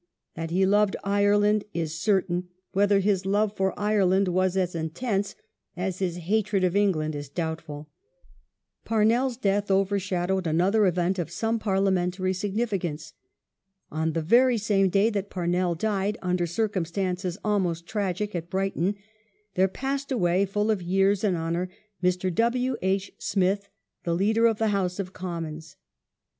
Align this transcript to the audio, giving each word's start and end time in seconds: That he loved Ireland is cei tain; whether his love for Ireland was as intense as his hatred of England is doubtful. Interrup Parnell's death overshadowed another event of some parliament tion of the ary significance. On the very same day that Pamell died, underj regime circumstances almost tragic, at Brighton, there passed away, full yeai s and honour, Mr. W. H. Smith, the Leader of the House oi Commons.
That 0.33 0.49
he 0.49 0.65
loved 0.65 0.95
Ireland 1.03 1.63
is 1.75 1.93
cei 1.93 2.21
tain; 2.21 2.47
whether 2.71 3.01
his 3.01 3.23
love 3.27 3.55
for 3.55 3.79
Ireland 3.79 4.29
was 4.29 4.57
as 4.57 4.73
intense 4.73 5.35
as 5.77 5.99
his 5.99 6.17
hatred 6.25 6.63
of 6.63 6.75
England 6.75 7.13
is 7.13 7.29
doubtful. 7.29 7.87
Interrup 8.81 8.85
Parnell's 8.85 9.37
death 9.37 9.69
overshadowed 9.69 10.47
another 10.47 10.87
event 10.87 11.19
of 11.19 11.29
some 11.29 11.59
parliament 11.59 12.15
tion 12.15 12.23
of 12.23 12.23
the 12.23 12.23
ary 12.29 12.33
significance. 12.33 13.13
On 13.91 14.13
the 14.13 14.23
very 14.23 14.57
same 14.57 14.89
day 14.89 15.11
that 15.11 15.29
Pamell 15.29 15.75
died, 15.77 16.17
underj 16.23 16.37
regime 16.39 16.47
circumstances 16.47 17.37
almost 17.45 17.85
tragic, 17.85 18.33
at 18.33 18.49
Brighton, 18.49 18.95
there 19.53 19.67
passed 19.67 20.11
away, 20.11 20.47
full 20.47 20.65
yeai 20.69 21.11
s 21.11 21.23
and 21.23 21.37
honour, 21.37 21.69
Mr. 22.01 22.33
W. 22.33 22.75
H. 22.81 23.11
Smith, 23.19 23.69
the 24.03 24.15
Leader 24.15 24.47
of 24.47 24.57
the 24.57 24.69
House 24.69 24.99
oi 24.99 25.03
Commons. 25.03 25.75